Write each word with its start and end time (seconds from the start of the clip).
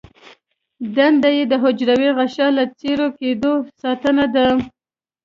دنده 0.95 1.29
یې 1.37 1.43
د 1.51 1.53
حجروي 1.63 2.09
غشا 2.17 2.47
له 2.57 2.63
څیرې 2.77 3.07
کیدو 3.19 3.53
ساتنه 3.81 4.25
ده. 4.35 4.47